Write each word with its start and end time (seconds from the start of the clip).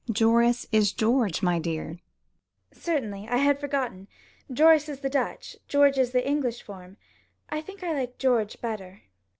"Joris 0.11 0.65
is 0.71 0.91
George, 0.93 1.43
my 1.43 1.59
dear." 1.59 1.99
"Certainly, 2.71 3.27
I 3.29 3.37
had 3.37 3.59
forgotten. 3.59 4.07
Joris 4.51 4.89
is 4.89 5.01
the 5.01 5.11
Dutch, 5.11 5.57
George 5.67 5.99
is 5.99 6.09
the 6.09 6.27
English 6.27 6.63
form. 6.63 6.97
I 7.51 7.61
think 7.61 7.83
I 7.83 7.93
like 7.93 8.17
George 8.17 8.59
better." 8.61 9.03